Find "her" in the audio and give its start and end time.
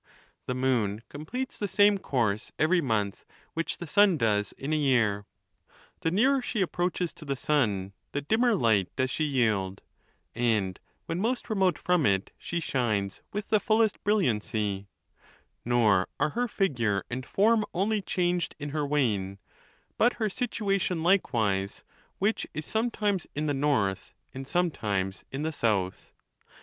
16.29-16.47, 18.69-18.87, 20.13-20.31